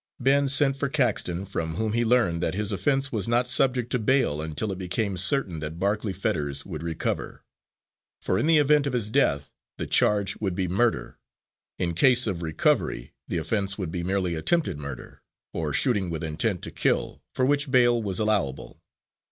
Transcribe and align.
Ben 0.19 0.47
sent 0.47 0.75
for 0.77 0.89
Caxton, 0.89 1.45
from 1.45 1.75
whom 1.75 1.93
he 1.93 2.03
learned 2.03 2.41
that 2.41 2.55
his 2.55 2.71
offense 2.71 3.11
was 3.11 3.27
not 3.27 3.47
subject 3.47 3.91
to 3.91 3.99
bail 3.99 4.41
until 4.41 4.71
it 4.71 4.79
became 4.79 5.15
certain 5.15 5.59
that 5.59 5.77
Barclay 5.77 6.11
Fetters 6.11 6.65
would 6.65 6.81
recover. 6.81 7.43
For 8.19 8.39
in 8.39 8.47
the 8.47 8.57
event 8.57 8.87
of 8.87 8.93
his 8.93 9.11
death, 9.11 9.51
the 9.77 9.85
charge 9.85 10.35
would 10.37 10.55
be 10.55 10.67
murder; 10.67 11.19
in 11.77 11.93
case 11.93 12.25
of 12.25 12.41
recovery, 12.41 13.13
the 13.27 13.37
offense 13.37 13.77
would 13.77 13.91
be 13.91 14.01
merely 14.03 14.33
attempted 14.33 14.79
murder, 14.79 15.21
or 15.53 15.71
shooting 15.71 16.09
with 16.09 16.23
intent 16.23 16.63
to 16.63 16.71
kill, 16.71 17.21
for 17.35 17.45
which 17.45 17.69
bail 17.69 18.01
was 18.01 18.17
allowable. 18.17 18.81